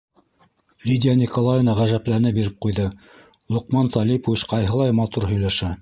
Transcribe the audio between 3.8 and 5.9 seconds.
Талипович ҡайһылай матур һөйләшә!